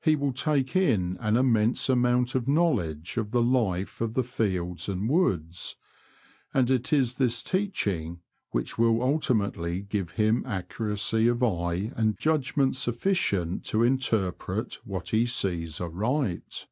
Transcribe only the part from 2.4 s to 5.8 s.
knowledge of the life of the fields and woods;